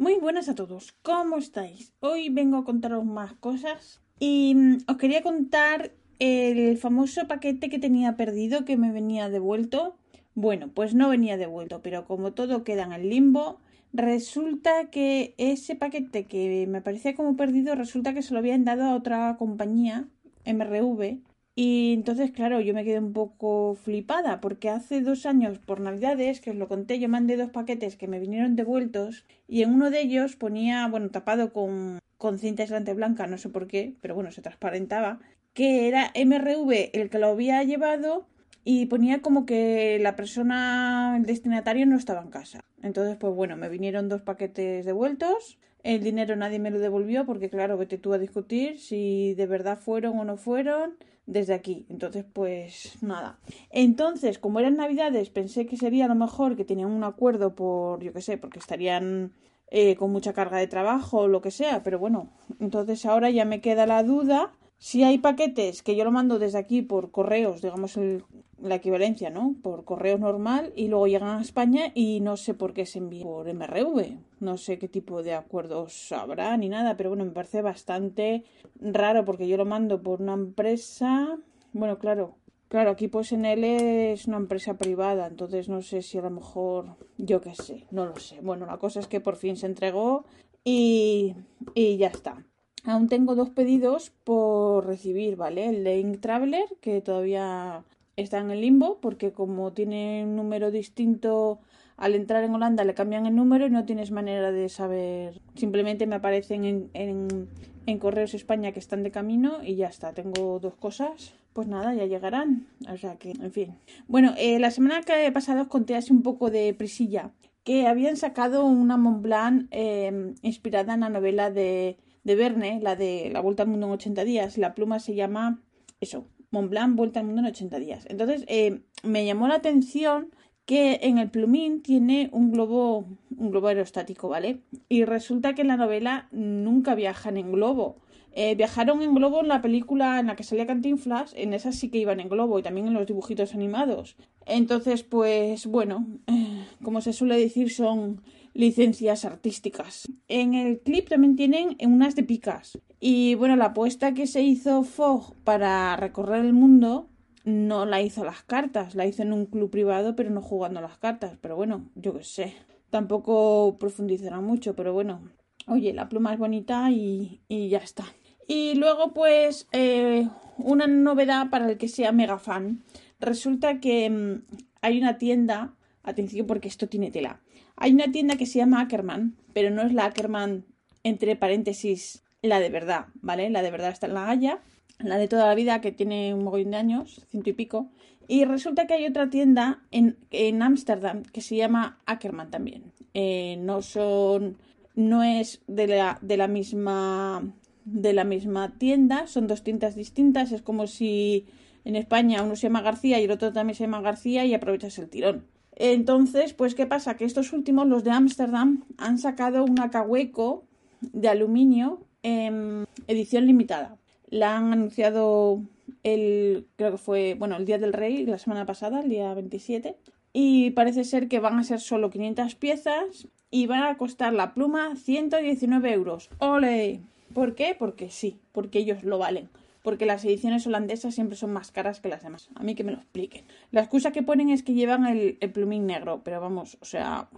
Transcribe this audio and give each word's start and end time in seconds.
Muy 0.00 0.14
buenas 0.14 0.48
a 0.48 0.54
todos, 0.54 0.92
¿cómo 1.02 1.36
estáis? 1.36 1.92
Hoy 2.00 2.30
vengo 2.30 2.56
a 2.56 2.64
contaros 2.64 3.04
más 3.04 3.34
cosas 3.34 4.00
y 4.18 4.54
mm, 4.56 4.78
os 4.88 4.96
quería 4.96 5.22
contar 5.22 5.92
el 6.18 6.78
famoso 6.78 7.28
paquete 7.28 7.68
que 7.68 7.78
tenía 7.78 8.16
perdido 8.16 8.64
que 8.64 8.78
me 8.78 8.92
venía 8.92 9.28
devuelto. 9.28 9.98
Bueno, 10.34 10.70
pues 10.72 10.94
no 10.94 11.10
venía 11.10 11.36
devuelto, 11.36 11.82
pero 11.82 12.06
como 12.06 12.32
todo 12.32 12.64
queda 12.64 12.84
en 12.84 12.92
el 12.92 13.10
limbo, 13.10 13.60
resulta 13.92 14.88
que 14.88 15.34
ese 15.36 15.76
paquete 15.76 16.24
que 16.24 16.66
me 16.66 16.80
parecía 16.80 17.14
como 17.14 17.36
perdido, 17.36 17.74
resulta 17.74 18.14
que 18.14 18.22
se 18.22 18.32
lo 18.32 18.38
habían 18.38 18.64
dado 18.64 18.84
a 18.84 18.94
otra 18.94 19.36
compañía, 19.36 20.08
MRV, 20.46 21.18
y 21.62 21.92
entonces, 21.92 22.30
claro, 22.30 22.62
yo 22.62 22.72
me 22.72 22.84
quedé 22.84 22.98
un 22.98 23.12
poco 23.12 23.74
flipada 23.74 24.40
porque 24.40 24.70
hace 24.70 25.02
dos 25.02 25.26
años 25.26 25.58
por 25.58 25.78
Navidades, 25.78 26.40
que 26.40 26.52
os 26.52 26.56
lo 26.56 26.68
conté, 26.68 26.98
yo 26.98 27.06
mandé 27.10 27.36
dos 27.36 27.50
paquetes 27.50 27.96
que 27.96 28.08
me 28.08 28.18
vinieron 28.18 28.56
devueltos 28.56 29.26
y 29.46 29.60
en 29.62 29.74
uno 29.74 29.90
de 29.90 30.00
ellos 30.00 30.36
ponía, 30.36 30.88
bueno, 30.88 31.10
tapado 31.10 31.52
con, 31.52 31.98
con 32.16 32.38
cinta 32.38 32.62
aislante 32.62 32.94
blanca, 32.94 33.26
no 33.26 33.36
sé 33.36 33.50
por 33.50 33.66
qué, 33.66 33.92
pero 34.00 34.14
bueno, 34.14 34.30
se 34.30 34.40
transparentaba, 34.40 35.20
que 35.52 35.86
era 35.86 36.10
MRV 36.14 36.92
el 36.94 37.10
que 37.10 37.18
lo 37.18 37.26
había 37.26 37.62
llevado 37.62 38.26
y 38.64 38.86
ponía 38.86 39.20
como 39.20 39.44
que 39.44 39.98
la 40.00 40.16
persona, 40.16 41.14
el 41.18 41.26
destinatario 41.26 41.84
no 41.84 41.98
estaba 41.98 42.22
en 42.22 42.30
casa. 42.30 42.64
Entonces, 42.82 43.18
pues 43.20 43.34
bueno, 43.34 43.58
me 43.58 43.68
vinieron 43.68 44.08
dos 44.08 44.22
paquetes 44.22 44.86
devueltos. 44.86 45.58
El 45.82 46.02
dinero 46.02 46.36
nadie 46.36 46.58
me 46.58 46.70
lo 46.70 46.78
devolvió 46.78 47.24
porque, 47.24 47.48
claro, 47.48 47.78
vete 47.78 47.98
tú 47.98 48.12
a 48.12 48.18
discutir 48.18 48.78
si 48.78 49.34
de 49.34 49.46
verdad 49.46 49.78
fueron 49.78 50.18
o 50.18 50.24
no 50.24 50.36
fueron 50.36 50.96
desde 51.26 51.54
aquí. 51.54 51.86
Entonces, 51.88 52.24
pues 52.30 52.98
nada. 53.02 53.38
Entonces, 53.70 54.38
como 54.38 54.60
eran 54.60 54.76
navidades, 54.76 55.30
pensé 55.30 55.66
que 55.66 55.76
sería 55.76 56.08
lo 56.08 56.14
mejor 56.14 56.56
que 56.56 56.64
tenían 56.64 56.90
un 56.90 57.04
acuerdo 57.04 57.54
por, 57.54 58.02
yo 58.02 58.12
qué 58.12 58.20
sé, 58.20 58.36
porque 58.36 58.58
estarían 58.58 59.32
eh, 59.70 59.94
con 59.96 60.10
mucha 60.10 60.32
carga 60.32 60.58
de 60.58 60.66
trabajo 60.66 61.20
o 61.20 61.28
lo 61.28 61.40
que 61.40 61.50
sea. 61.50 61.82
Pero 61.82 61.98
bueno, 61.98 62.30
entonces 62.58 63.06
ahora 63.06 63.30
ya 63.30 63.44
me 63.44 63.60
queda 63.60 63.86
la 63.86 64.02
duda. 64.02 64.52
Si 64.78 65.04
hay 65.04 65.18
paquetes 65.18 65.82
que 65.82 65.94
yo 65.94 66.04
lo 66.04 66.10
mando 66.10 66.38
desde 66.38 66.58
aquí 66.58 66.82
por 66.82 67.10
correos, 67.10 67.62
digamos 67.62 67.96
el, 67.96 68.24
la 68.62 68.76
equivalencia, 68.76 69.30
¿no? 69.30 69.54
Por 69.62 69.84
correo 69.84 70.18
normal 70.18 70.72
y 70.74 70.88
luego 70.88 71.06
llegan 71.06 71.38
a 71.38 71.42
España 71.42 71.92
y 71.94 72.20
no 72.20 72.36
sé 72.36 72.54
por 72.54 72.72
qué 72.72 72.86
se 72.86 72.98
envían 72.98 73.24
por 73.24 73.46
MRV. 73.52 74.18
No 74.40 74.56
sé 74.56 74.78
qué 74.78 74.88
tipo 74.88 75.22
de 75.22 75.34
acuerdos 75.34 76.10
habrá 76.12 76.56
ni 76.56 76.68
nada, 76.68 76.96
pero 76.96 77.10
bueno, 77.10 77.24
me 77.24 77.30
parece 77.30 77.60
bastante 77.60 78.44
raro 78.80 79.24
porque 79.24 79.46
yo 79.46 79.56
lo 79.56 79.66
mando 79.66 80.02
por 80.02 80.22
una 80.22 80.32
empresa. 80.32 81.38
Bueno, 81.72 81.98
claro, 81.98 82.36
claro, 82.68 82.90
aquí 82.90 83.08
pues 83.08 83.32
en 83.32 83.44
L 83.44 84.12
es 84.12 84.26
una 84.26 84.38
empresa 84.38 84.78
privada, 84.78 85.26
entonces 85.26 85.68
no 85.68 85.82
sé 85.82 86.00
si 86.00 86.18
a 86.18 86.22
lo 86.22 86.30
mejor, 86.30 86.96
yo 87.18 87.40
qué 87.40 87.54
sé, 87.54 87.86
no 87.90 88.06
lo 88.06 88.16
sé. 88.16 88.40
Bueno, 88.40 88.64
la 88.66 88.78
cosa 88.78 89.00
es 89.00 89.06
que 89.06 89.20
por 89.20 89.36
fin 89.36 89.56
se 89.56 89.66
entregó 89.66 90.24
y, 90.64 91.36
y 91.74 91.98
ya 91.98 92.08
está. 92.08 92.44
Aún 92.84 93.08
tengo 93.08 93.34
dos 93.34 93.50
pedidos 93.50 94.10
por 94.24 94.86
recibir, 94.86 95.36
¿vale? 95.36 95.68
El 95.68 95.84
de 95.84 95.98
Ink 95.98 96.20
Traveler, 96.20 96.64
que 96.80 97.02
todavía 97.02 97.84
está 98.22 98.38
en 98.38 98.50
el 98.50 98.60
limbo, 98.60 98.98
porque 99.00 99.32
como 99.32 99.72
tiene 99.72 100.24
un 100.24 100.36
número 100.36 100.70
distinto 100.70 101.60
al 102.00 102.14
entrar 102.14 102.42
en 102.42 102.54
Holanda 102.54 102.82
le 102.82 102.94
cambian 102.94 103.26
el 103.26 103.36
número 103.36 103.66
y 103.66 103.70
no 103.70 103.84
tienes 103.84 104.10
manera 104.10 104.50
de 104.50 104.70
saber. 104.70 105.38
Simplemente 105.54 106.06
me 106.06 106.16
aparecen 106.16 106.64
en, 106.64 106.90
en, 106.94 107.48
en, 107.84 107.98
Correos 107.98 108.32
España 108.32 108.72
que 108.72 108.78
están 108.78 109.02
de 109.02 109.10
camino 109.10 109.62
y 109.62 109.76
ya 109.76 109.88
está. 109.88 110.14
Tengo 110.14 110.58
dos 110.60 110.74
cosas. 110.76 111.34
Pues 111.52 111.68
nada, 111.68 111.94
ya 111.94 112.06
llegarán. 112.06 112.68
O 112.90 112.96
sea 112.96 113.16
que, 113.16 113.32
en 113.32 113.52
fin. 113.52 113.74
Bueno, 114.08 114.32
eh, 114.38 114.58
la 114.58 114.70
semana 114.70 115.02
que 115.02 115.26
he 115.26 115.30
pasado 115.30 115.60
os 115.60 115.68
conté 115.68 115.94
así 115.94 116.10
un 116.10 116.22
poco 116.22 116.50
de 116.50 116.72
prisilla. 116.72 117.32
Que 117.64 117.86
habían 117.86 118.16
sacado 118.16 118.64
una 118.64 118.96
Mont 118.96 119.20
Blanc 119.20 119.66
eh, 119.70 120.32
inspirada 120.40 120.94
en 120.94 121.00
la 121.00 121.10
novela 121.10 121.50
de, 121.50 121.98
de 122.24 122.34
Verne, 122.34 122.80
la 122.80 122.96
de 122.96 123.28
La 123.30 123.40
Vuelta 123.40 123.64
al 123.64 123.68
Mundo 123.68 123.88
en 123.88 123.92
80 123.92 124.24
días. 124.24 124.56
La 124.56 124.74
pluma 124.74 125.00
se 125.00 125.14
llama 125.14 125.60
eso, 126.00 126.26
Mont 126.50 126.70
Blanc 126.70 126.96
Vuelta 126.96 127.20
al 127.20 127.26
Mundo 127.26 127.40
en 127.42 127.48
80 127.48 127.78
días. 127.78 128.06
Entonces, 128.08 128.44
eh, 128.48 128.80
me 129.02 129.24
llamó 129.24 129.48
la 129.48 129.56
atención 129.56 130.30
que 130.64 131.00
en 131.02 131.18
el 131.18 131.30
plumín 131.30 131.82
tiene 131.82 132.28
un 132.32 132.52
globo, 132.52 133.06
un 133.36 133.50
globo 133.50 133.68
aerostático, 133.68 134.28
¿vale? 134.28 134.60
Y 134.88 135.04
resulta 135.04 135.54
que 135.54 135.62
en 135.62 135.68
la 135.68 135.76
novela 135.76 136.28
nunca 136.30 136.94
viajan 136.94 137.36
en 137.36 137.50
globo. 137.50 137.96
Eh, 138.32 138.54
viajaron 138.54 139.02
en 139.02 139.14
globo 139.14 139.40
en 139.40 139.48
la 139.48 139.62
película 139.62 140.20
en 140.20 140.28
la 140.28 140.36
que 140.36 140.44
salía 140.44 140.66
Cantinflas, 140.66 141.34
en 141.36 141.52
esa 141.54 141.72
sí 141.72 141.88
que 141.88 141.98
iban 141.98 142.20
en 142.20 142.28
globo 142.28 142.58
y 142.58 142.62
también 142.62 142.86
en 142.86 142.94
los 142.94 143.06
dibujitos 143.06 143.54
animados. 143.54 144.16
Entonces, 144.46 145.02
pues 145.02 145.66
bueno, 145.66 146.06
eh, 146.28 146.64
como 146.82 147.00
se 147.00 147.12
suele 147.12 147.36
decir, 147.36 147.72
son 147.72 148.22
licencias 148.52 149.24
artísticas. 149.24 150.10
En 150.28 150.54
el 150.54 150.80
clip 150.80 151.08
también 151.08 151.36
tienen 151.36 151.76
unas 151.80 152.14
de 152.16 152.22
picas. 152.22 152.78
Y 152.98 153.34
bueno, 153.34 153.56
la 153.56 153.66
apuesta 153.66 154.14
que 154.14 154.26
se 154.26 154.42
hizo 154.42 154.82
Fogg 154.82 155.34
para 155.44 155.96
recorrer 155.96 156.44
el 156.44 156.52
mundo 156.52 157.08
no 157.44 157.86
la 157.86 158.02
hizo 158.02 158.24
las 158.24 158.42
cartas, 158.42 158.94
la 158.94 159.06
hizo 159.06 159.22
en 159.22 159.32
un 159.32 159.46
club 159.46 159.70
privado, 159.70 160.14
pero 160.14 160.30
no 160.30 160.42
jugando 160.42 160.80
las 160.80 160.98
cartas. 160.98 161.38
Pero 161.40 161.56
bueno, 161.56 161.88
yo 161.94 162.14
qué 162.16 162.24
sé. 162.24 162.54
Tampoco 162.90 163.76
profundizará 163.78 164.40
mucho, 164.40 164.74
pero 164.74 164.92
bueno. 164.92 165.20
Oye, 165.66 165.92
la 165.92 166.08
pluma 166.08 166.32
es 166.32 166.38
bonita 166.38 166.90
y, 166.90 167.40
y 167.48 167.68
ya 167.68 167.78
está. 167.78 168.04
Y 168.48 168.74
luego, 168.74 169.12
pues, 169.12 169.68
eh, 169.72 170.28
una 170.58 170.86
novedad 170.86 171.50
para 171.50 171.70
el 171.70 171.78
que 171.78 171.86
sea 171.86 172.12
mega 172.12 172.38
fan. 172.38 172.82
Resulta 173.20 173.78
que 173.80 174.10
mmm, 174.10 174.42
hay 174.80 174.98
una 174.98 175.18
tienda, 175.18 175.76
atención 176.02 176.46
porque 176.46 176.68
esto 176.68 176.88
tiene 176.88 177.10
tela. 177.10 177.40
Hay 177.80 177.92
una 177.92 178.12
tienda 178.12 178.36
que 178.36 178.46
se 178.46 178.58
llama 178.58 178.80
Ackerman, 178.80 179.34
pero 179.52 179.70
no 179.70 179.82
es 179.82 179.92
la 179.92 180.04
Ackerman 180.04 180.64
entre 181.02 181.34
paréntesis 181.34 182.22
la 182.42 182.60
de 182.60 182.70
verdad, 182.70 183.06
¿vale? 183.20 183.50
La 183.50 183.62
de 183.62 183.72
verdad 183.72 183.90
está 183.90 184.06
en 184.06 184.14
la 184.14 184.30
Haya 184.30 184.60
la 185.02 185.18
de 185.18 185.28
toda 185.28 185.46
la 185.46 185.54
vida, 185.54 185.80
que 185.80 185.92
tiene 185.92 186.34
un 186.34 186.44
mogollón 186.44 186.72
de 186.72 186.76
años, 186.76 187.26
ciento 187.30 187.50
y 187.50 187.52
pico. 187.52 187.88
Y 188.28 188.44
resulta 188.44 188.86
que 188.86 188.94
hay 188.94 189.06
otra 189.06 189.30
tienda 189.30 189.82
en 189.90 190.62
Ámsterdam 190.62 191.22
que 191.22 191.40
se 191.40 191.56
llama 191.56 191.98
Ackerman 192.06 192.50
también. 192.50 192.92
Eh, 193.14 193.56
no 193.60 193.82
son. 193.82 194.58
No 194.94 195.22
es 195.22 195.62
de 195.66 195.86
la, 195.86 196.18
de 196.20 196.36
la 196.36 196.48
misma. 196.48 197.42
de 197.84 198.12
la 198.12 198.24
misma 198.24 198.74
tienda, 198.78 199.26
son 199.26 199.46
dos 199.46 199.64
tiendas 199.64 199.96
distintas. 199.96 200.52
Es 200.52 200.62
como 200.62 200.86
si 200.86 201.46
en 201.84 201.96
España 201.96 202.42
uno 202.42 202.54
se 202.54 202.62
llama 202.62 202.82
García 202.82 203.20
y 203.20 203.24
el 203.24 203.30
otro 203.30 203.52
también 203.52 203.74
se 203.74 203.84
llama 203.84 204.00
García 204.00 204.44
y 204.44 204.54
aprovechas 204.54 204.98
el 204.98 205.08
tirón. 205.08 205.46
Entonces, 205.82 206.52
pues, 206.52 206.74
¿qué 206.74 206.86
pasa? 206.86 207.16
Que 207.16 207.24
estos 207.24 207.52
últimos, 207.52 207.86
los 207.88 208.04
de 208.04 208.10
Ámsterdam, 208.10 208.84
han 208.98 209.18
sacado 209.18 209.64
una 209.64 209.90
cahueco 209.90 210.64
de 211.00 211.28
aluminio 211.28 212.00
en 212.22 212.86
edición 213.08 213.46
limitada 213.46 213.96
la 214.30 214.56
han 214.56 214.72
anunciado 214.72 215.62
el, 216.02 216.66
creo 216.76 216.92
que 216.92 216.98
fue, 216.98 217.34
bueno, 217.34 217.56
el 217.56 217.66
Día 217.66 217.78
del 217.78 217.92
Rey, 217.92 218.24
la 218.24 218.38
semana 218.38 218.64
pasada, 218.64 219.00
el 219.00 219.10
día 219.10 219.34
27. 219.34 219.96
Y 220.32 220.70
parece 220.70 221.04
ser 221.04 221.28
que 221.28 221.40
van 221.40 221.58
a 221.58 221.64
ser 221.64 221.80
solo 221.80 222.10
500 222.10 222.54
piezas 222.54 223.26
y 223.50 223.66
van 223.66 223.82
a 223.82 223.98
costar 223.98 224.32
la 224.32 224.54
pluma 224.54 224.94
119 224.94 225.92
euros. 225.92 226.30
¡Ole! 226.38 227.00
¿Por 227.34 227.54
qué? 227.54 227.76
Porque 227.76 228.10
sí, 228.10 228.38
porque 228.52 228.78
ellos 228.78 229.02
lo 229.02 229.18
valen. 229.18 229.48
Porque 229.82 230.06
las 230.06 230.24
ediciones 230.24 230.66
holandesas 230.66 231.14
siempre 231.14 231.36
son 231.36 231.52
más 231.52 231.70
caras 231.72 232.00
que 232.00 232.08
las 232.08 232.22
demás. 232.22 232.50
A 232.54 232.62
mí 232.62 232.74
que 232.74 232.84
me 232.84 232.92
lo 232.92 232.98
expliquen. 232.98 233.44
La 233.70 233.80
excusa 233.80 234.12
que 234.12 234.22
ponen 234.22 234.50
es 234.50 234.62
que 234.62 234.74
llevan 234.74 235.06
el, 235.06 235.38
plumín 235.52 235.86
negro, 235.86 236.22
pero 236.22 236.40
vamos, 236.40 236.76
o 236.80 236.84
sea, 236.84 237.28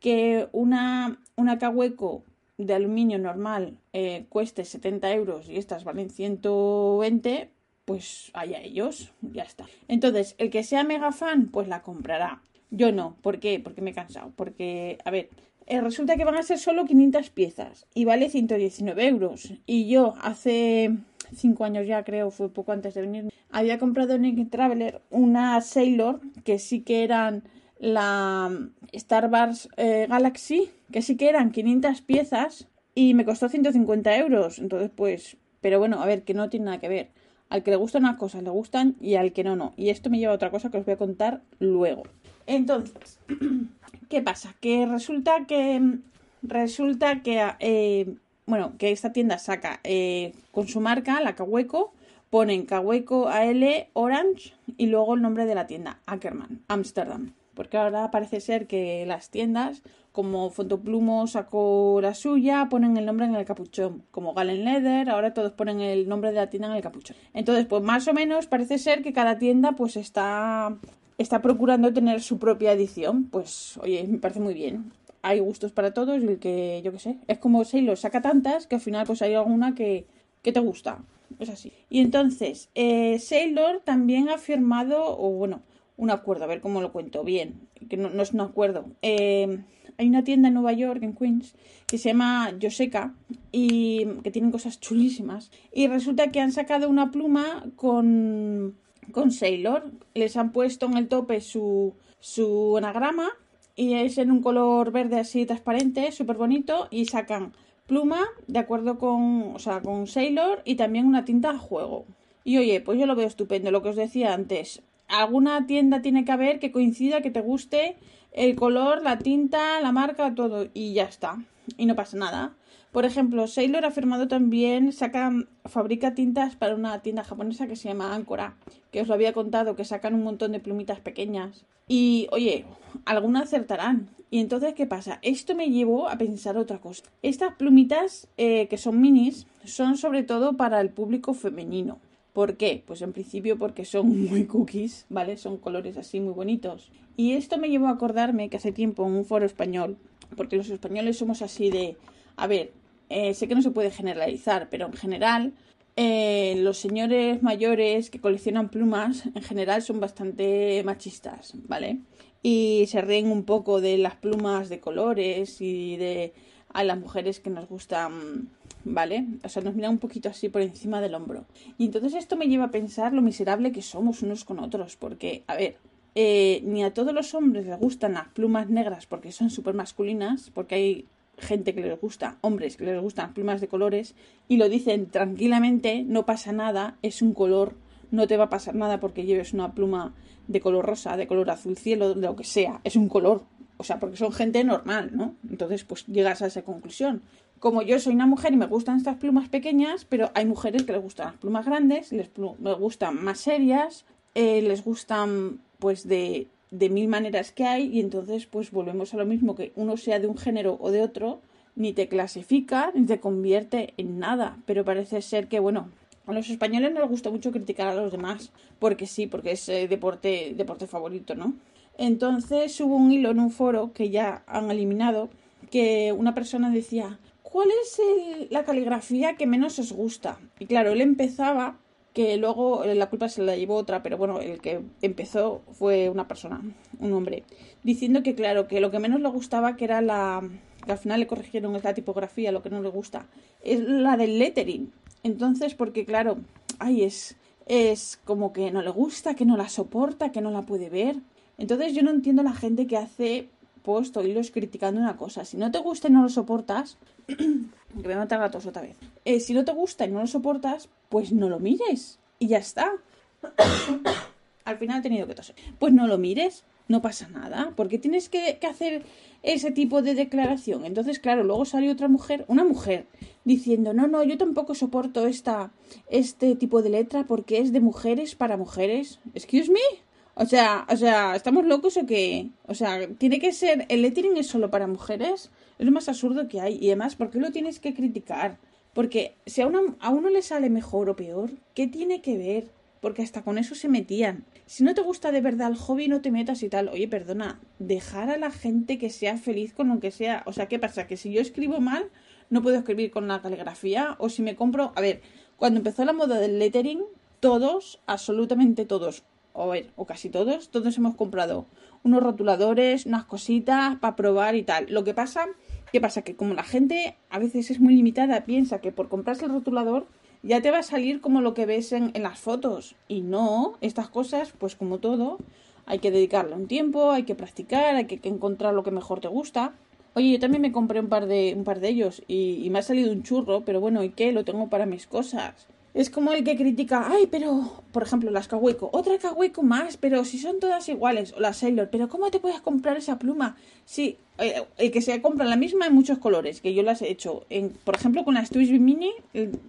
que 0.00 0.48
una, 0.52 1.20
una 1.36 1.58
cahueco 1.58 2.24
de 2.58 2.74
aluminio 2.74 3.18
normal 3.18 3.78
eh, 3.92 4.26
cueste 4.28 4.64
70 4.64 5.12
euros 5.12 5.48
y 5.48 5.56
estas 5.56 5.84
valen 5.84 6.10
120, 6.10 7.50
pues 7.84 8.30
allá 8.34 8.60
ellos, 8.60 9.12
ya 9.22 9.44
está. 9.44 9.66
Entonces, 9.86 10.34
el 10.38 10.50
que 10.50 10.64
sea 10.64 10.82
mega 10.84 11.12
fan, 11.12 11.48
pues 11.48 11.68
la 11.68 11.82
comprará. 11.82 12.42
Yo 12.70 12.92
no, 12.92 13.16
¿por 13.22 13.40
qué? 13.40 13.60
Porque 13.60 13.80
me 13.80 13.90
he 13.90 13.94
cansado. 13.94 14.32
Porque, 14.36 14.98
a 15.04 15.10
ver, 15.10 15.30
eh, 15.68 15.80
resulta 15.82 16.16
que 16.16 16.24
van 16.24 16.36
a 16.36 16.42
ser 16.42 16.58
solo 16.58 16.86
500 16.86 17.28
piezas 17.30 17.86
y 17.94 18.06
vale 18.06 18.30
119 18.30 19.06
euros. 19.06 19.52
Y 19.66 19.86
yo 19.88 20.14
hace 20.22 20.96
5 21.34 21.64
años 21.64 21.86
ya, 21.86 22.04
creo, 22.04 22.30
fue 22.30 22.48
poco 22.48 22.72
antes 22.72 22.94
de 22.94 23.02
venir, 23.02 23.28
había 23.50 23.78
comprado 23.78 24.14
en 24.14 24.22
Nick 24.22 24.50
Traveler 24.50 25.02
una 25.10 25.60
Sailor 25.60 26.20
que 26.44 26.58
sí 26.58 26.80
que 26.80 27.04
eran 27.04 27.44
la 27.78 28.50
Star 28.92 29.30
Wars 29.30 29.68
eh, 29.76 30.06
Galaxy, 30.08 30.70
que 30.90 31.02
sí 31.02 31.16
que 31.16 31.28
eran 31.28 31.52
500 31.52 32.00
piezas, 32.00 32.66
y 32.94 33.14
me 33.14 33.24
costó 33.26 33.48
150 33.48 34.16
euros. 34.16 34.58
Entonces, 34.58 34.90
pues, 34.94 35.36
pero 35.60 35.78
bueno, 35.78 36.02
a 36.02 36.06
ver, 36.06 36.22
que 36.22 36.34
no 36.34 36.48
tiene 36.48 36.66
nada 36.66 36.78
que 36.78 36.88
ver. 36.88 37.10
Al 37.48 37.62
que 37.62 37.70
le 37.70 37.76
gustan 37.76 38.04
unas 38.04 38.16
cosas 38.16 38.42
le 38.42 38.50
gustan 38.50 38.96
y 39.00 39.14
al 39.14 39.32
que 39.32 39.44
no, 39.44 39.54
no. 39.54 39.72
Y 39.76 39.90
esto 39.90 40.10
me 40.10 40.18
lleva 40.18 40.32
a 40.32 40.36
otra 40.36 40.50
cosa 40.50 40.70
que 40.70 40.78
os 40.78 40.84
voy 40.84 40.94
a 40.94 40.98
contar 40.98 41.42
luego. 41.58 42.02
Entonces, 42.48 43.20
¿qué 44.08 44.22
pasa? 44.22 44.54
Que 44.60 44.86
resulta 44.86 45.46
que. 45.46 45.98
Resulta 46.42 47.22
que. 47.22 47.46
Eh, 47.60 48.14
bueno, 48.46 48.72
que 48.78 48.90
esta 48.90 49.12
tienda 49.12 49.38
saca 49.38 49.80
eh, 49.84 50.32
con 50.50 50.66
su 50.66 50.80
marca, 50.80 51.20
la 51.20 51.34
Cahueco, 51.34 51.92
ponen 52.30 52.64
Cahueco 52.64 53.28
AL 53.28 53.88
Orange 53.92 54.54
y 54.78 54.86
luego 54.86 55.14
el 55.14 55.22
nombre 55.22 55.44
de 55.44 55.54
la 55.54 55.66
tienda, 55.66 56.00
Ackerman, 56.06 56.62
Amsterdam. 56.68 57.34
Porque 57.52 57.76
ahora 57.76 58.10
parece 58.10 58.40
ser 58.40 58.66
que 58.66 59.04
las 59.04 59.30
tiendas 59.30 59.82
como 60.12 60.50
Fotoplumo 60.50 61.26
sacó 61.26 62.00
la 62.00 62.14
suya, 62.14 62.66
ponen 62.70 62.96
el 62.96 63.04
nombre 63.04 63.26
en 63.26 63.36
el 63.36 63.44
capuchón. 63.44 64.02
Como 64.10 64.32
Galen 64.32 64.64
Leather, 64.64 65.10
ahora 65.10 65.34
todos 65.34 65.52
ponen 65.52 65.80
el 65.80 66.08
nombre 66.08 66.30
de 66.30 66.36
la 66.36 66.50
tienda 66.50 66.68
en 66.68 66.74
el 66.74 66.82
capuchón. 66.82 67.16
Entonces, 67.34 67.66
pues 67.66 67.82
más 67.82 68.08
o 68.08 68.14
menos 68.14 68.46
parece 68.46 68.78
ser 68.78 69.02
que 69.02 69.12
cada 69.12 69.38
tienda 69.38 69.72
pues 69.72 69.96
está, 69.96 70.76
está 71.18 71.42
procurando 71.42 71.92
tener 71.92 72.22
su 72.22 72.38
propia 72.38 72.72
edición. 72.72 73.24
Pues, 73.24 73.78
oye, 73.82 74.06
me 74.08 74.18
parece 74.18 74.40
muy 74.40 74.54
bien. 74.54 74.92
Hay 75.22 75.40
gustos 75.40 75.72
para 75.72 75.92
todos 75.92 76.22
y 76.22 76.26
el 76.26 76.38
que, 76.38 76.80
yo 76.84 76.92
qué 76.92 76.98
sé, 76.98 77.18
es 77.26 77.38
como 77.38 77.64
Sailor 77.64 77.98
saca 77.98 78.22
tantas 78.22 78.66
que 78.66 78.76
al 78.76 78.80
final 78.80 79.04
pues 79.04 79.20
hay 79.20 79.34
alguna 79.34 79.74
que, 79.74 80.06
que 80.42 80.52
te 80.52 80.60
gusta. 80.60 81.00
Es 81.40 81.50
así. 81.50 81.72
Y 81.90 82.00
entonces, 82.00 82.70
eh, 82.74 83.18
Sailor 83.18 83.82
también 83.84 84.28
ha 84.30 84.38
firmado, 84.38 85.18
o 85.18 85.30
bueno, 85.32 85.60
un 85.96 86.10
acuerdo, 86.10 86.44
a 86.44 86.46
ver 86.46 86.60
cómo 86.60 86.80
lo 86.80 86.92
cuento 86.92 87.24
bien, 87.24 87.60
que 87.90 87.96
no, 87.96 88.08
no 88.08 88.22
es 88.22 88.32
un 88.32 88.40
acuerdo. 88.40 88.86
Eh, 89.02 89.58
hay 89.98 90.08
una 90.08 90.22
tienda 90.22 90.48
en 90.48 90.54
Nueva 90.54 90.72
York, 90.72 91.02
en 91.02 91.12
Queens, 91.12 91.54
que 91.86 91.98
se 91.98 92.10
llama 92.10 92.54
Yoseka 92.58 93.14
y 93.50 94.06
que 94.22 94.30
tienen 94.30 94.52
cosas 94.52 94.78
chulísimas. 94.78 95.50
Y 95.72 95.88
resulta 95.88 96.28
que 96.28 96.40
han 96.40 96.52
sacado 96.52 96.88
una 96.88 97.10
pluma 97.10 97.66
con, 97.74 98.76
con 99.12 99.30
Sailor. 99.30 99.90
Les 100.14 100.36
han 100.36 100.52
puesto 100.52 100.86
en 100.86 100.96
el 100.96 101.08
tope 101.08 101.40
su, 101.40 101.94
su 102.20 102.76
anagrama 102.76 103.30
y 103.76 103.94
es 103.94 104.18
en 104.18 104.30
un 104.30 104.42
color 104.42 104.90
verde 104.90 105.20
así 105.20 105.46
transparente, 105.46 106.10
súper 106.12 106.36
bonito. 106.36 106.88
Y 106.90 107.06
sacan 107.06 107.52
pluma 107.86 108.26
de 108.46 108.58
acuerdo 108.58 108.98
con, 108.98 109.54
o 109.54 109.58
sea, 109.58 109.80
con 109.80 110.06
Sailor 110.06 110.62
y 110.64 110.76
también 110.76 111.06
una 111.06 111.24
tinta 111.24 111.50
a 111.50 111.58
juego. 111.58 112.04
Y 112.44 112.58
oye, 112.58 112.80
pues 112.80 112.98
yo 112.98 113.06
lo 113.06 113.14
veo 113.14 113.26
estupendo, 113.26 113.70
lo 113.70 113.82
que 113.82 113.90
os 113.90 113.96
decía 113.96 114.34
antes. 114.34 114.82
Alguna 115.08 115.66
tienda 115.66 116.02
tiene 116.02 116.24
que 116.24 116.32
haber 116.32 116.58
que 116.60 116.72
coincida, 116.72 117.22
que 117.22 117.30
te 117.30 117.40
guste 117.40 117.96
el 118.32 118.56
color, 118.56 119.02
la 119.02 119.18
tinta, 119.18 119.80
la 119.80 119.92
marca, 119.92 120.34
todo. 120.34 120.68
Y 120.74 120.94
ya 120.94 121.04
está. 121.04 121.38
Y 121.76 121.86
no 121.86 121.94
pasa 121.94 122.16
nada. 122.16 122.54
Por 122.98 123.04
ejemplo, 123.04 123.46
Sailor 123.46 123.84
ha 123.84 123.92
firmado 123.92 124.26
también, 124.26 124.92
saca, 124.92 125.32
fabrica 125.66 126.14
tintas 126.14 126.56
para 126.56 126.74
una 126.74 127.00
tienda 127.00 127.22
japonesa 127.22 127.68
que 127.68 127.76
se 127.76 127.86
llama 127.86 128.12
Ancora, 128.12 128.56
que 128.90 129.00
os 129.00 129.06
lo 129.06 129.14
había 129.14 129.32
contado, 129.32 129.76
que 129.76 129.84
sacan 129.84 130.14
un 130.14 130.24
montón 130.24 130.50
de 130.50 130.58
plumitas 130.58 130.98
pequeñas. 130.98 131.64
Y, 131.86 132.26
oye, 132.32 132.64
algunas 133.04 133.44
acertarán. 133.44 134.08
Y 134.32 134.40
entonces, 134.40 134.74
¿qué 134.74 134.88
pasa? 134.88 135.20
Esto 135.22 135.54
me 135.54 135.70
llevó 135.70 136.08
a 136.08 136.18
pensar 136.18 136.58
otra 136.58 136.80
cosa. 136.80 137.04
Estas 137.22 137.54
plumitas, 137.54 138.26
eh, 138.36 138.66
que 138.66 138.78
son 138.78 139.00
minis, 139.00 139.46
son 139.62 139.96
sobre 139.96 140.24
todo 140.24 140.56
para 140.56 140.80
el 140.80 140.90
público 140.90 141.34
femenino. 141.34 142.00
¿Por 142.32 142.56
qué? 142.56 142.82
Pues 142.84 143.00
en 143.02 143.12
principio 143.12 143.60
porque 143.60 143.84
son 143.84 144.08
muy 144.28 144.46
cookies, 144.46 145.06
¿vale? 145.08 145.36
Son 145.36 145.58
colores 145.58 145.96
así 145.98 146.18
muy 146.18 146.34
bonitos. 146.34 146.90
Y 147.16 147.34
esto 147.34 147.58
me 147.58 147.70
llevó 147.70 147.86
a 147.86 147.92
acordarme 147.92 148.48
que 148.48 148.56
hace 148.56 148.72
tiempo 148.72 149.06
en 149.06 149.12
un 149.12 149.24
foro 149.24 149.46
español, 149.46 149.98
porque 150.36 150.56
los 150.56 150.68
españoles 150.68 151.16
somos 151.16 151.42
así 151.42 151.70
de, 151.70 151.96
a 152.34 152.48
ver, 152.48 152.72
eh, 153.08 153.34
sé 153.34 153.48
que 153.48 153.54
no 153.54 153.62
se 153.62 153.70
puede 153.70 153.90
generalizar, 153.90 154.68
pero 154.70 154.86
en 154.86 154.92
general 154.92 155.52
eh, 155.96 156.56
los 156.58 156.78
señores 156.78 157.42
mayores 157.42 158.10
que 158.10 158.20
coleccionan 158.20 158.68
plumas 158.68 159.26
en 159.26 159.42
general 159.42 159.82
son 159.82 160.00
bastante 160.00 160.82
machistas, 160.84 161.54
¿vale? 161.66 161.98
Y 162.42 162.84
se 162.88 163.00
ríen 163.00 163.30
un 163.30 163.44
poco 163.44 163.80
de 163.80 163.98
las 163.98 164.14
plumas 164.16 164.68
de 164.68 164.80
colores 164.80 165.60
y 165.60 165.96
de 165.96 166.32
a 166.72 166.84
las 166.84 166.98
mujeres 166.98 167.40
que 167.40 167.50
nos 167.50 167.68
gustan 167.68 168.50
¿vale? 168.84 169.26
O 169.44 169.48
sea, 169.48 169.62
nos 169.62 169.74
miran 169.74 169.92
un 169.92 169.98
poquito 169.98 170.28
así 170.28 170.48
por 170.48 170.62
encima 170.62 171.00
del 171.00 171.14
hombro. 171.14 171.46
Y 171.76 171.86
entonces 171.86 172.14
esto 172.14 172.36
me 172.36 172.46
lleva 172.46 172.66
a 172.66 172.70
pensar 172.70 173.12
lo 173.12 173.22
miserable 173.22 173.72
que 173.72 173.82
somos 173.82 174.22
unos 174.22 174.44
con 174.44 174.58
otros, 174.58 174.96
porque, 174.96 175.42
a 175.46 175.56
ver, 175.56 175.76
eh, 176.14 176.62
ni 176.64 176.82
a 176.84 176.94
todos 176.94 177.12
los 177.14 177.34
hombres 177.34 177.66
les 177.66 177.78
gustan 177.78 178.14
las 178.14 178.28
plumas 178.28 178.68
negras 178.68 179.06
porque 179.06 179.32
son 179.32 179.50
súper 179.50 179.74
masculinas, 179.74 180.50
porque 180.50 180.74
hay 180.74 181.04
gente 181.38 181.74
que 181.74 181.82
les 181.82 182.00
gusta, 182.00 182.36
hombres 182.40 182.76
que 182.76 182.84
les 182.84 183.00
gustan 183.00 183.34
plumas 183.34 183.60
de 183.60 183.68
colores, 183.68 184.14
y 184.48 184.56
lo 184.56 184.68
dicen 184.68 185.06
tranquilamente, 185.06 186.04
no 186.04 186.26
pasa 186.26 186.52
nada, 186.52 186.96
es 187.02 187.22
un 187.22 187.34
color, 187.34 187.74
no 188.10 188.26
te 188.26 188.36
va 188.36 188.44
a 188.44 188.50
pasar 188.50 188.74
nada 188.74 189.00
porque 189.00 189.24
lleves 189.24 189.52
una 189.52 189.72
pluma 189.72 190.14
de 190.46 190.60
color 190.60 190.86
rosa, 190.86 191.16
de 191.16 191.26
color 191.26 191.50
azul 191.50 191.76
cielo, 191.76 192.14
de 192.14 192.26
lo 192.26 192.36
que 192.36 192.44
sea, 192.44 192.80
es 192.84 192.96
un 192.96 193.08
color, 193.08 193.42
o 193.76 193.84
sea, 193.84 194.00
porque 194.00 194.16
son 194.16 194.32
gente 194.32 194.64
normal, 194.64 195.10
¿no? 195.12 195.34
Entonces, 195.48 195.84
pues 195.84 196.06
llegas 196.06 196.42
a 196.42 196.46
esa 196.46 196.62
conclusión 196.62 197.22
como 197.58 197.82
yo 197.82 197.98
soy 197.98 198.14
una 198.14 198.26
mujer 198.26 198.52
y 198.52 198.56
me 198.56 198.66
gustan 198.66 198.98
estas 198.98 199.16
plumas 199.16 199.48
pequeñas, 199.48 200.04
pero 200.04 200.30
hay 200.34 200.46
mujeres 200.46 200.84
que 200.84 200.92
les 200.92 201.02
gustan 201.02 201.26
las 201.26 201.36
plumas 201.36 201.66
grandes, 201.66 202.12
les 202.12 202.30
me 202.58 202.74
gustan 202.74 203.22
más 203.22 203.40
serias, 203.40 204.04
eh, 204.34 204.62
les 204.62 204.84
gustan 204.84 205.60
pues 205.78 206.06
de, 206.06 206.48
de 206.70 206.88
mil 206.88 207.08
maneras 207.08 207.52
que 207.52 207.64
hay 207.64 207.86
y 207.86 208.00
entonces 208.00 208.46
pues 208.46 208.70
volvemos 208.70 209.14
a 209.14 209.16
lo 209.16 209.26
mismo 209.26 209.54
que 209.54 209.72
uno 209.76 209.96
sea 209.96 210.18
de 210.18 210.26
un 210.26 210.36
género 210.36 210.76
o 210.80 210.90
de 210.90 211.02
otro, 211.02 211.40
ni 211.76 211.92
te 211.92 212.08
clasifica 212.08 212.92
ni 212.94 213.06
te 213.06 213.20
convierte 213.20 213.94
en 213.96 214.18
nada, 214.18 214.58
pero 214.66 214.84
parece 214.84 215.22
ser 215.22 215.48
que 215.48 215.60
bueno, 215.60 215.88
a 216.26 216.32
los 216.32 216.50
españoles 216.50 216.92
no 216.92 217.00
les 217.00 217.08
gusta 217.08 217.30
mucho 217.30 217.52
criticar 217.52 217.88
a 217.88 217.94
los 217.94 218.12
demás, 218.12 218.50
porque 218.78 219.06
sí, 219.06 219.26
porque 219.26 219.52
es 219.52 219.68
eh, 219.68 219.88
deporte, 219.88 220.52
deporte 220.56 220.86
favorito, 220.86 221.34
¿no? 221.34 221.54
Entonces 221.96 222.80
hubo 222.80 222.96
un 222.96 223.10
hilo 223.10 223.30
en 223.30 223.40
un 223.40 223.50
foro 223.50 223.92
que 223.92 224.10
ya 224.10 224.42
han 224.46 224.70
eliminado 224.70 225.30
que 225.70 226.12
una 226.12 226.34
persona 226.34 226.70
decía 226.70 227.18
¿cuál 227.50 227.68
es 227.82 228.50
la 228.50 228.64
caligrafía 228.64 229.36
que 229.36 229.46
menos 229.46 229.78
os 229.78 229.92
gusta? 229.92 230.38
Y 230.58 230.66
claro, 230.66 230.92
él 230.92 231.00
empezaba, 231.00 231.78
que 232.18 232.36
luego 232.36 232.82
eh, 232.82 232.96
la 232.96 233.08
culpa 233.08 233.28
se 233.28 233.44
la 233.44 233.54
llevó 233.54 233.76
otra, 233.76 234.02
pero 234.02 234.18
bueno, 234.18 234.40
el 234.40 234.60
que 234.60 234.80
empezó 235.02 235.62
fue 235.70 236.08
una 236.08 236.26
persona, 236.26 236.60
un 236.98 237.12
hombre, 237.12 237.44
diciendo 237.84 238.24
que 238.24 238.34
claro, 238.34 238.66
que 238.66 238.80
lo 238.80 238.90
que 238.90 238.98
menos 238.98 239.20
le 239.20 239.28
gustaba, 239.28 239.76
que 239.76 239.84
era 239.84 240.00
la, 240.00 240.42
que 240.84 240.90
al 240.90 240.98
final 240.98 241.20
le 241.20 241.28
corrigieron 241.28 241.76
es 241.76 241.84
la 241.84 241.94
tipografía, 241.94 242.50
lo 242.50 242.60
que 242.60 242.70
no 242.70 242.82
le 242.82 242.88
gusta, 242.88 243.26
es 243.62 243.78
la 243.84 244.16
del 244.16 244.40
lettering. 244.40 244.90
Entonces, 245.22 245.76
porque 245.76 246.04
claro, 246.04 246.38
ay, 246.80 247.04
es, 247.04 247.36
es 247.66 248.18
como 248.24 248.52
que 248.52 248.72
no 248.72 248.82
le 248.82 248.90
gusta, 248.90 249.36
que 249.36 249.44
no 249.44 249.56
la 249.56 249.68
soporta, 249.68 250.32
que 250.32 250.40
no 250.40 250.50
la 250.50 250.62
puede 250.62 250.90
ver. 250.90 251.18
Entonces 251.56 251.94
yo 251.94 252.02
no 252.02 252.10
entiendo 252.10 252.42
la 252.42 252.52
gente 252.52 252.88
que 252.88 252.96
hace 252.96 253.48
post 253.88 254.14
o 254.18 254.22
hilos 254.22 254.50
criticando 254.50 255.00
una 255.00 255.16
cosa. 255.16 255.46
Si 255.46 255.56
no 255.56 255.70
te 255.70 255.78
gusta 255.78 256.08
y 256.08 256.10
no 256.10 256.22
lo 256.22 256.28
soportas, 256.28 256.98
que 257.26 258.04
voy 258.04 258.12
a 258.12 258.18
matar 258.18 258.38
gatos 258.38 258.66
otra 258.66 258.82
vez. 258.82 258.98
Eh, 259.24 259.40
si 259.40 259.54
no 259.54 259.64
te 259.64 259.72
gusta 259.72 260.04
y 260.04 260.10
no 260.10 260.20
lo 260.20 260.26
soportas, 260.26 260.90
pues 261.08 261.32
no 261.32 261.48
lo 261.48 261.58
mires. 261.58 262.18
Y 262.38 262.48
ya 262.48 262.58
está. 262.58 262.92
Al 264.66 264.76
final 264.76 264.98
he 264.98 265.02
tenido 265.02 265.26
que 265.26 265.34
toser. 265.34 265.56
Pues 265.78 265.94
no 265.94 266.06
lo 266.06 266.18
mires, 266.18 266.64
no 266.86 267.00
pasa 267.00 267.28
nada. 267.28 267.72
Porque 267.76 267.96
tienes 267.96 268.28
que, 268.28 268.58
hacer 268.68 269.06
ese 269.42 269.70
tipo 269.70 270.02
de 270.02 270.14
declaración. 270.14 270.84
Entonces, 270.84 271.18
claro, 271.18 271.42
luego 271.42 271.64
salió 271.64 271.90
otra 271.90 272.08
mujer, 272.08 272.44
una 272.46 272.64
mujer, 272.64 273.06
diciendo, 273.46 273.94
no, 273.94 274.06
no, 274.06 274.22
yo 274.22 274.36
tampoco 274.36 274.74
soporto 274.74 275.26
esta, 275.26 275.72
este 276.10 276.56
tipo 276.56 276.82
de 276.82 276.90
letra 276.90 277.24
porque 277.24 277.56
es 277.56 277.72
de 277.72 277.80
mujeres 277.80 278.34
para 278.34 278.58
mujeres. 278.58 279.18
Excuse 279.32 279.72
me. 279.72 280.07
O 280.40 280.46
sea, 280.46 280.86
o 280.88 280.96
sea, 280.96 281.34
¿estamos 281.34 281.66
locos 281.66 281.96
o 281.96 282.06
qué? 282.06 282.50
O 282.68 282.74
sea, 282.74 283.08
tiene 283.18 283.40
que 283.40 283.52
ser, 283.52 283.86
el 283.88 284.02
lettering 284.02 284.36
es 284.36 284.46
solo 284.46 284.70
para 284.70 284.86
mujeres, 284.86 285.50
es 285.80 285.84
lo 285.84 285.90
más 285.90 286.08
absurdo 286.08 286.46
que 286.46 286.60
hay. 286.60 286.78
Y 286.80 286.86
además, 286.86 287.16
¿por 287.16 287.30
qué 287.30 287.40
lo 287.40 287.50
tienes 287.50 287.80
que 287.80 287.92
criticar? 287.92 288.56
Porque 288.94 289.34
si 289.46 289.62
a 289.62 289.66
uno, 289.66 289.96
a 289.98 290.10
uno 290.10 290.30
le 290.30 290.42
sale 290.42 290.70
mejor 290.70 291.10
o 291.10 291.16
peor, 291.16 291.50
¿qué 291.74 291.88
tiene 291.88 292.22
que 292.22 292.38
ver? 292.38 292.70
Porque 293.00 293.22
hasta 293.22 293.42
con 293.42 293.58
eso 293.58 293.74
se 293.74 293.88
metían. 293.88 294.44
Si 294.64 294.84
no 294.84 294.94
te 294.94 295.00
gusta 295.00 295.32
de 295.32 295.40
verdad 295.40 295.72
el 295.72 295.76
hobby, 295.76 296.06
no 296.06 296.20
te 296.20 296.30
metas 296.30 296.62
y 296.62 296.68
tal. 296.68 296.88
Oye, 296.88 297.08
perdona, 297.08 297.60
dejar 297.80 298.30
a 298.30 298.38
la 298.38 298.52
gente 298.52 298.96
que 298.96 299.10
sea 299.10 299.38
feliz 299.38 299.74
con 299.74 299.88
lo 299.88 299.98
que 299.98 300.12
sea. 300.12 300.44
O 300.46 300.52
sea, 300.52 300.68
¿qué 300.68 300.78
pasa? 300.78 301.08
Que 301.08 301.16
si 301.16 301.32
yo 301.32 301.40
escribo 301.40 301.80
mal, 301.80 302.10
no 302.48 302.62
puedo 302.62 302.78
escribir 302.78 303.10
con 303.10 303.26
la 303.26 303.42
caligrafía. 303.42 304.14
O 304.20 304.28
si 304.28 304.42
me 304.42 304.54
compro. 304.54 304.92
A 304.94 305.00
ver, 305.00 305.20
cuando 305.56 305.78
empezó 305.78 306.04
la 306.04 306.12
moda 306.12 306.38
del 306.38 306.60
lettering, 306.60 307.02
todos, 307.40 308.00
absolutamente 308.06 308.84
todos, 308.84 309.24
o, 309.52 309.74
o 309.96 310.06
casi 310.06 310.30
todos, 310.30 310.70
todos 310.70 310.96
hemos 310.96 311.14
comprado 311.16 311.66
unos 312.02 312.22
rotuladores, 312.22 313.06
unas 313.06 313.24
cositas 313.24 313.96
para 313.96 314.16
probar 314.16 314.54
y 314.54 314.62
tal. 314.62 314.86
Lo 314.88 315.04
que 315.04 315.14
pasa, 315.14 315.46
¿qué 315.92 316.00
pasa? 316.00 316.22
Que 316.22 316.36
como 316.36 316.54
la 316.54 316.64
gente 316.64 317.16
a 317.30 317.38
veces 317.38 317.70
es 317.70 317.80
muy 317.80 317.94
limitada, 317.94 318.44
piensa 318.44 318.80
que 318.80 318.92
por 318.92 319.08
comprarse 319.08 319.44
el 319.44 319.52
rotulador 319.52 320.06
ya 320.42 320.62
te 320.62 320.70
va 320.70 320.78
a 320.78 320.82
salir 320.82 321.20
como 321.20 321.40
lo 321.40 321.54
que 321.54 321.66
ves 321.66 321.92
en, 321.92 322.12
las 322.14 322.38
fotos. 322.38 322.94
Y 323.08 323.22
no, 323.22 323.76
estas 323.80 324.08
cosas, 324.08 324.52
pues 324.58 324.76
como 324.76 324.98
todo, 324.98 325.38
hay 325.86 325.98
que 325.98 326.10
dedicarle 326.10 326.54
un 326.54 326.68
tiempo, 326.68 327.10
hay 327.10 327.24
que 327.24 327.34
practicar, 327.34 327.96
hay 327.96 328.06
que, 328.06 328.18
que 328.18 328.28
encontrar 328.28 328.74
lo 328.74 328.84
que 328.84 328.90
mejor 328.90 329.20
te 329.20 329.28
gusta. 329.28 329.74
Oye, 330.14 330.32
yo 330.32 330.40
también 330.40 330.62
me 330.62 330.72
compré 330.72 331.00
un 331.00 331.08
par 331.08 331.26
de, 331.26 331.54
un 331.56 331.64
par 331.64 331.80
de 331.80 331.88
ellos 331.88 332.22
y, 332.28 332.62
y 332.64 332.70
me 332.70 332.78
ha 332.78 332.82
salido 332.82 333.12
un 333.12 333.22
churro, 333.22 333.62
pero 333.64 333.80
bueno, 333.80 334.02
¿y 334.02 334.10
qué? 334.10 334.32
Lo 334.32 334.44
tengo 334.44 334.68
para 334.68 334.86
mis 334.86 335.06
cosas. 335.06 335.68
Es 335.94 336.10
como 336.10 336.32
el 336.32 336.44
que 336.44 336.56
critica, 336.56 337.08
ay, 337.10 337.26
pero, 337.26 337.82
por 337.92 338.02
ejemplo, 338.02 338.30
las 338.30 338.46
Kaweco, 338.46 338.90
otra 338.92 339.18
Kaweco 339.18 339.62
más, 339.62 339.96
pero 339.96 340.24
si 340.24 340.38
son 340.38 340.60
todas 340.60 340.88
iguales, 340.88 341.32
o 341.32 341.40
las 341.40 341.56
Sailor, 341.56 341.88
pero 341.90 342.08
¿cómo 342.08 342.30
te 342.30 342.40
puedes 342.40 342.60
comprar 342.60 342.96
esa 342.96 343.18
pluma? 343.18 343.56
Sí, 343.84 344.18
eh, 344.38 344.64
el 344.76 344.90
que 344.90 345.00
se 345.00 345.20
compra 345.22 345.46
la 345.46 345.56
misma 345.56 345.86
en 345.86 345.94
muchos 345.94 346.18
colores, 346.18 346.60
que 346.60 346.74
yo 346.74 346.82
las 346.82 347.02
he 347.02 347.10
hecho, 347.10 347.46
en, 347.48 347.70
por 347.70 347.96
ejemplo, 347.96 348.24
con 348.24 348.34
las 348.34 348.50
Twitch 348.50 348.70
Mini, 348.78 349.12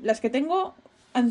las 0.03 0.19
que 0.19 0.29
tengo, 0.29 0.75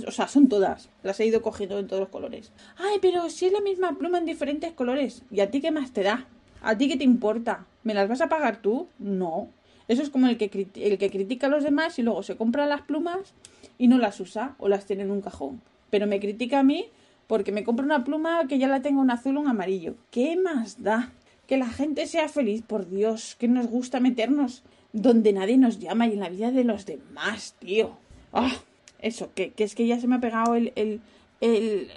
o 0.06 0.10
sea, 0.10 0.26
son 0.26 0.48
todas, 0.48 0.88
las 1.02 1.20
he 1.20 1.26
ido 1.26 1.42
cogiendo 1.42 1.78
en 1.78 1.86
todos 1.86 2.00
los 2.00 2.08
colores. 2.08 2.50
Ay, 2.78 2.98
pero 3.00 3.28
si 3.28 3.46
es 3.46 3.52
la 3.52 3.60
misma 3.60 3.96
pluma 3.98 4.18
en 4.18 4.24
diferentes 4.24 4.72
colores, 4.72 5.22
¿y 5.30 5.40
a 5.40 5.50
ti 5.50 5.60
qué 5.60 5.70
más 5.70 5.92
te 5.92 6.02
da? 6.02 6.26
¿A 6.62 6.76
ti 6.76 6.88
qué 6.88 6.96
te 6.96 7.04
importa? 7.04 7.66
¿Me 7.84 7.94
las 7.94 8.08
vas 8.08 8.20
a 8.20 8.28
pagar 8.28 8.62
tú? 8.62 8.88
No. 8.98 9.48
Eso 9.86 10.02
es 10.02 10.10
como 10.10 10.26
el 10.26 10.36
que, 10.36 10.68
el 10.74 10.98
que 10.98 11.10
critica 11.10 11.46
a 11.46 11.50
los 11.50 11.62
demás 11.62 11.98
y 11.98 12.02
luego 12.02 12.22
se 12.22 12.36
compra 12.36 12.66
las 12.66 12.82
plumas 12.82 13.32
y 13.78 13.88
no 13.88 13.98
las 13.98 14.20
usa 14.20 14.54
o 14.58 14.68
las 14.68 14.84
tiene 14.84 15.04
en 15.04 15.10
un 15.10 15.22
cajón. 15.22 15.62
Pero 15.90 16.06
me 16.06 16.20
critica 16.20 16.60
a 16.60 16.64
mí 16.64 16.86
porque 17.26 17.52
me 17.52 17.64
compra 17.64 17.84
una 17.84 18.04
pluma 18.04 18.46
que 18.48 18.58
ya 18.58 18.68
la 18.68 18.82
tengo 18.82 19.02
en 19.02 19.10
azul 19.10 19.36
o 19.36 19.40
en 19.40 19.48
amarillo. 19.48 19.94
¿Qué 20.10 20.36
más 20.36 20.82
da? 20.82 21.12
Que 21.46 21.56
la 21.56 21.68
gente 21.68 22.06
sea 22.06 22.28
feliz, 22.28 22.62
por 22.62 22.88
Dios, 22.88 23.36
que 23.38 23.48
nos 23.48 23.66
gusta 23.66 24.00
meternos 24.00 24.62
donde 24.92 25.32
nadie 25.32 25.56
nos 25.56 25.78
llama 25.78 26.06
y 26.06 26.12
en 26.12 26.20
la 26.20 26.28
vida 26.28 26.50
de 26.50 26.64
los 26.64 26.86
demás, 26.86 27.54
tío. 27.58 27.96
Ah, 28.32 28.52
eso, 29.00 29.30
que, 29.34 29.52
es 29.56 29.74
que 29.74 29.86
ya 29.86 30.00
se 30.00 30.06
me 30.06 30.16
ha 30.16 30.20
pegado 30.20 30.54
el, 30.56 30.72
el, 30.76 31.00
el, 31.40 31.88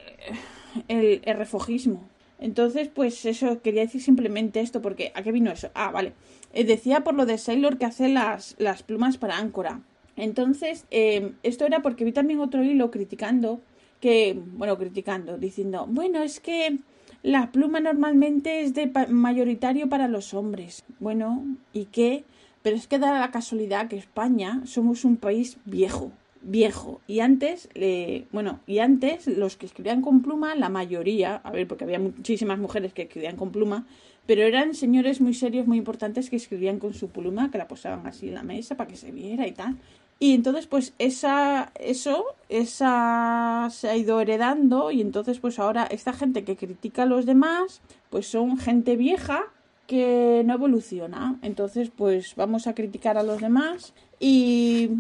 el, 0.88 1.22
el 1.24 1.38
refojismo. 1.38 2.04
Entonces, 2.40 2.90
pues 2.90 3.26
eso, 3.26 3.62
quería 3.62 3.82
decir 3.82 4.02
simplemente 4.02 4.62
esto, 4.62 4.82
porque 4.82 5.12
¿a 5.16 5.22
qué 5.22 5.32
vino 5.32 5.52
eso? 5.52 5.70
Ah, 5.76 5.92
vale. 5.92 6.14
Eh, 6.54 6.64
decía 6.64 7.04
por 7.04 7.14
lo 7.14 7.26
de 7.26 7.38
Sailor 7.38 7.78
que 7.78 7.86
hace 7.86 8.10
las, 8.10 8.56
las 8.58 8.84
plumas 8.84 9.18
para 9.18 9.38
áncora. 9.38 9.82
Entonces, 10.22 10.86
em, 10.92 11.34
esto 11.42 11.66
era 11.66 11.82
porque 11.82 12.06
vi 12.06 12.12
también 12.12 12.42
otro 12.42 12.64
hilo 12.64 12.92
criticando, 12.92 13.60
que, 14.00 14.40
bueno, 14.54 14.78
criticando, 14.78 15.40
diciendo, 15.40 15.88
bueno, 15.90 16.22
es 16.22 16.40
que 16.40 16.78
la 17.24 17.52
pluma 17.52 17.80
normalmente 17.80 18.62
es 18.62 18.76
de 18.76 18.92
mayoritario 19.10 19.90
para 19.90 20.08
los 20.08 20.36
hombres. 20.36 20.84
Bueno, 21.00 21.44
¿y 21.74 21.86
qué? 21.86 22.24
Pero 22.62 22.76
es 22.76 22.86
que 22.86 23.00
da 23.00 23.20
la 23.20 23.32
casualidad 23.32 23.88
que 23.88 23.98
España 23.98 24.62
somos 24.66 25.06
un 25.06 25.18
país 25.18 25.58
viejo, 25.66 26.12
viejo. 26.44 27.02
Y 27.08 27.22
antes, 27.22 27.68
eh, 27.74 28.28
bueno, 28.32 28.60
y 28.68 28.78
antes 28.78 29.26
los 29.26 29.58
que 29.58 29.66
escribían 29.66 30.04
con 30.04 30.22
pluma, 30.22 30.54
la 30.54 30.70
mayoría, 30.70 31.38
a 31.38 31.50
ver, 31.50 31.68
porque 31.68 31.86
había 31.86 31.98
muchísimas 31.98 32.60
mujeres 32.60 32.94
que 32.94 33.04
escribían 33.04 33.38
con 33.38 33.52
pluma, 33.52 33.88
pero 34.28 34.44
eran 34.44 34.76
señores 34.76 35.20
muy 35.20 35.34
serios, 35.34 35.66
muy 35.66 35.80
importantes 35.80 36.30
que 36.30 36.36
escribían 36.36 36.78
con 36.78 36.94
su 36.94 37.10
pluma, 37.10 37.50
que 37.50 37.58
la 37.58 37.68
posaban 37.68 38.06
así 38.06 38.28
en 38.28 38.36
la 38.36 38.44
mesa 38.44 38.78
para 38.78 38.88
que 38.88 38.96
se 38.96 39.12
viera 39.12 39.48
y 39.48 39.52
tal. 39.52 39.78
Y 40.24 40.36
entonces, 40.36 40.68
pues, 40.68 40.94
esa, 41.00 41.72
eso, 41.80 42.24
esa 42.48 43.70
se 43.72 43.90
ha 43.90 43.98
ido 43.98 44.22
heredando 44.22 44.92
y 44.92 45.02
entonces, 45.02 45.40
pues 45.40 45.58
ahora 45.58 45.88
esta 45.90 46.14
gente 46.14 46.44
que 46.44 46.56
critica 46.56 47.04
a 47.04 47.06
los 47.08 47.26
demás, 47.26 47.82
pues 48.12 48.28
son 48.28 48.60
gente 48.60 48.96
vieja 48.98 49.46
que 49.88 50.44
no 50.46 50.54
evoluciona. 50.54 51.40
Entonces, 51.42 51.90
pues 51.90 52.36
vamos 52.36 52.68
a 52.68 52.76
criticar 52.76 53.18
a 53.18 53.24
los 53.24 53.42
demás 53.42 53.96
y, 54.20 54.92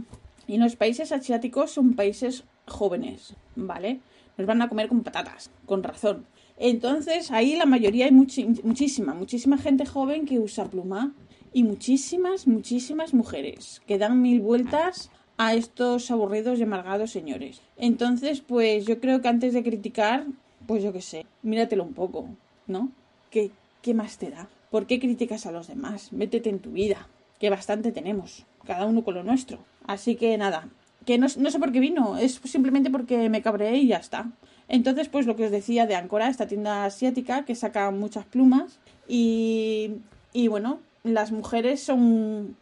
y 0.48 0.58
los 0.58 0.76
países 0.76 1.12
asiáticos 1.12 1.70
son 1.70 1.94
países 1.94 2.44
jóvenes, 2.66 3.36
¿vale? 3.56 4.00
Nos 4.40 4.48
van 4.48 4.64
a 4.64 4.70
comer 4.70 4.88
con 4.88 5.04
patatas, 5.04 5.52
con 5.68 5.84
razón. 5.84 6.26
Entonces, 6.58 7.30
ahí 7.30 7.56
la 7.56 7.68
mayoría 7.68 8.06
hay 8.06 8.12
muchísima, 8.12 9.14
muchísima 9.14 9.60
gente 9.60 9.86
joven 9.86 10.26
que 10.26 10.40
usa 10.40 10.66
pluma 10.66 11.14
y 11.54 11.64
muchísimas, 11.64 12.48
muchísimas 12.48 13.14
mujeres 13.14 13.82
que 13.88 13.98
dan 13.98 14.22
mil 14.22 14.42
vueltas 14.42 15.12
a 15.38 15.54
estos 15.54 16.12
aburridos 16.12 16.60
y 16.60 16.64
amargados 16.64 17.12
señores. 17.12 17.62
Entonces, 17.78 18.42
pues 18.42 18.86
yo 18.86 19.00
creo 19.00 19.22
que 19.22 19.28
antes 19.28 19.54
de 19.54 19.64
criticar, 19.64 20.26
pues 20.68 20.84
yo 20.84 20.94
qué 20.94 21.02
sé, 21.02 21.26
míratelo 21.42 21.84
un 21.84 21.94
poco, 21.94 22.30
¿no? 22.68 22.92
¿Qué, 23.30 23.52
¿Qué 23.82 23.94
más 23.94 24.18
te 24.18 24.30
da? 24.30 24.50
¿Por 24.70 24.86
qué 24.86 25.00
criticas 25.00 25.46
a 25.46 25.52
los 25.52 25.68
demás? 25.68 26.14
Métete 26.14 26.50
en 26.50 26.60
tu 26.60 26.72
vida, 26.72 27.08
que 27.40 27.50
bastante 27.50 27.92
tenemos, 27.92 28.46
cada 28.66 28.86
uno 28.86 29.04
con 29.04 29.16
lo 29.16 29.24
nuestro. 29.24 29.60
Así 29.86 30.16
que 30.16 30.38
nada, 30.38 30.70
que 31.06 31.18
no, 31.18 31.28
no 31.38 31.52
sé 31.52 31.60
por 31.60 31.72
qué 31.72 31.80
vino, 31.80 32.18
es 32.18 32.40
simplemente 32.44 32.90
porque 32.90 33.30
me 33.30 33.42
cabreé 33.42 33.78
y 33.78 33.88
ya 33.88 33.98
está. 33.98 34.32
Entonces, 34.68 35.10
pues 35.10 35.26
lo 35.26 35.36
que 35.36 35.46
os 35.46 35.52
decía 35.52 35.88
de 35.88 35.96
Ancora, 35.96 36.30
esta 36.30 36.48
tienda 36.48 36.86
asiática 36.86 37.44
que 37.44 37.56
saca 37.56 37.90
muchas 37.92 38.26
plumas 38.26 38.80
y, 39.08 39.96
y 40.32 40.48
bueno, 40.48 40.80
las 41.04 41.32
mujeres 41.32 41.82
son 41.82 42.56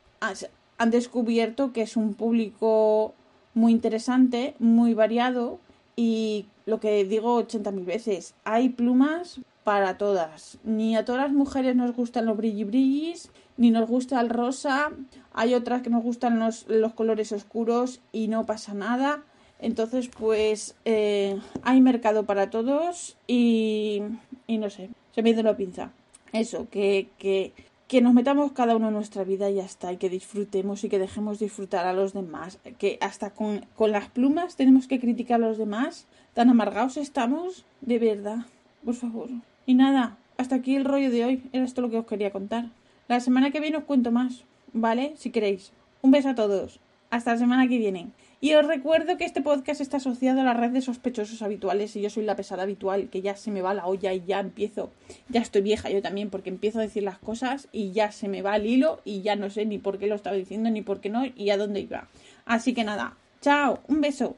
han 0.77 0.91
descubierto 0.91 1.73
que 1.73 1.81
es 1.81 1.97
un 1.97 2.13
público 2.13 3.13
muy 3.53 3.71
interesante, 3.71 4.55
muy 4.59 4.93
variado 4.93 5.59
y 5.95 6.45
lo 6.65 6.79
que 6.79 7.03
digo 7.03 7.41
80.000 7.41 7.85
veces, 7.85 8.33
hay 8.45 8.69
plumas 8.69 9.41
para 9.63 9.97
todas. 9.97 10.57
Ni 10.63 10.95
a 10.95 11.03
todas 11.03 11.23
las 11.23 11.33
mujeres 11.33 11.75
nos 11.75 11.93
gustan 11.93 12.25
los 12.25 12.37
brilli 12.37 12.63
brillis, 12.63 13.29
ni 13.57 13.71
nos 13.71 13.89
gusta 13.89 14.21
el 14.21 14.29
rosa. 14.29 14.91
Hay 15.33 15.53
otras 15.53 15.81
que 15.81 15.89
nos 15.89 16.03
gustan 16.03 16.39
los, 16.39 16.65
los 16.69 16.93
colores 16.93 17.31
oscuros 17.33 17.99
y 18.13 18.29
no 18.29 18.45
pasa 18.45 18.73
nada. 18.73 19.23
Entonces, 19.59 20.07
pues 20.07 20.75
eh, 20.85 21.37
hay 21.63 21.81
mercado 21.81 22.23
para 22.23 22.49
todos 22.49 23.17
y, 23.27 24.01
y 24.47 24.57
no 24.57 24.69
sé, 24.69 24.89
se 25.13 25.21
me 25.21 25.29
ha 25.29 25.33
ido 25.33 25.43
la 25.43 25.57
pinza. 25.57 25.91
Eso, 26.31 26.67
que, 26.69 27.09
que 27.17 27.51
que 27.89 28.01
nos 28.01 28.13
metamos 28.13 28.51
cada 28.51 28.75
uno 28.75 28.89
en 28.89 28.93
nuestra 28.93 29.23
vida 29.23 29.49
y 29.49 29.55
ya 29.55 29.65
está, 29.65 29.91
y 29.91 29.97
que 29.97 30.11
disfrutemos 30.11 30.83
y 30.83 30.89
que 30.89 30.99
dejemos 30.99 31.39
disfrutar 31.39 31.87
a 31.87 31.93
los 31.93 32.13
demás, 32.13 32.59
que 32.77 32.99
hasta 33.01 33.31
con, 33.31 33.65
con 33.75 33.91
las 33.91 34.07
plumas 34.09 34.55
tenemos 34.55 34.87
que 34.87 34.99
criticar 34.99 35.41
a 35.41 35.47
los 35.47 35.57
demás, 35.57 36.05
tan 36.35 36.51
amargados 36.51 36.97
estamos, 36.97 37.65
de 37.81 37.97
verdad, 37.97 38.45
por 38.85 38.93
favor. 38.93 39.29
Y 39.65 39.73
nada, 39.73 40.17
hasta 40.37 40.57
aquí 40.57 40.75
el 40.75 40.85
rollo 40.85 41.09
de 41.09 41.25
hoy, 41.25 41.43
era 41.51 41.65
esto 41.65 41.81
lo 41.81 41.89
que 41.89 41.97
os 41.97 42.05
quería 42.05 42.31
contar. 42.31 42.65
La 43.07 43.19
semana 43.21 43.49
que 43.49 43.59
viene 43.59 43.77
os 43.77 43.85
cuento 43.85 44.11
más, 44.11 44.43
¿vale? 44.71 45.13
Si 45.17 45.31
queréis. 45.31 45.71
Un 46.03 46.11
beso 46.11 46.29
a 46.29 46.35
todos. 46.35 46.79
Hasta 47.09 47.33
la 47.33 47.37
semana 47.37 47.67
que 47.67 47.77
viene. 47.77 48.09
Y 48.41 48.53
os 48.53 48.65
recuerdo 48.65 49.17
que 49.17 49.25
este 49.25 49.41
podcast 49.41 49.81
está 49.81 49.97
asociado 49.97 50.39
a 50.39 50.43
la 50.43 50.53
red 50.53 50.71
de 50.71 50.81
sospechosos 50.81 51.41
habituales 51.41 51.95
y 51.95 52.01
yo 52.01 52.09
soy 52.09 52.23
la 52.23 52.37
pesada 52.37 52.63
habitual, 52.63 53.09
que 53.09 53.21
ya 53.21 53.35
se 53.35 53.51
me 53.51 53.61
va 53.61 53.73
la 53.73 53.85
olla 53.85 54.13
y 54.13 54.23
ya 54.25 54.39
empiezo, 54.39 54.91
ya 55.27 55.41
estoy 55.41 55.61
vieja 55.61 55.89
yo 55.89 56.01
también 56.01 56.29
porque 56.29 56.49
empiezo 56.49 56.79
a 56.79 56.83
decir 56.83 57.03
las 57.03 57.17
cosas 57.17 57.67
y 57.73 57.91
ya 57.91 58.13
se 58.13 58.29
me 58.29 58.41
va 58.41 58.55
el 58.55 58.65
hilo 58.65 59.01
y 59.03 59.23
ya 59.23 59.35
no 59.35 59.49
sé 59.49 59.65
ni 59.65 59.77
por 59.77 59.97
qué 59.97 60.07
lo 60.07 60.15
estaba 60.15 60.37
diciendo 60.37 60.69
ni 60.69 60.81
por 60.81 61.01
qué 61.01 61.09
no 61.09 61.23
y 61.35 61.49
a 61.49 61.57
dónde 61.57 61.81
iba. 61.81 62.07
Así 62.45 62.73
que 62.73 62.85
nada, 62.85 63.17
chao, 63.41 63.81
un 63.89 63.99
beso. 63.99 64.37